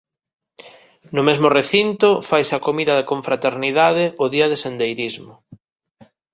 No 1.15 1.21
mesmo 1.27 1.47
recinto 1.59 2.07
faise 2.29 2.53
a 2.55 2.63
comida 2.67 2.93
de 2.95 3.07
confraternidade 3.11 4.05
o 4.23 4.25
día 4.33 4.47
de 4.51 4.57
sendeirismo. 4.63 5.33